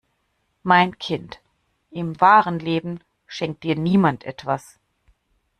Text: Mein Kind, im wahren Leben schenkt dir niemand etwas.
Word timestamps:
Mein 0.63 0.97
Kind, 0.97 1.41
im 1.91 2.19
wahren 2.19 2.57
Leben 2.57 3.01
schenkt 3.27 3.61
dir 3.63 3.75
niemand 3.75 4.23
etwas. 4.23 4.79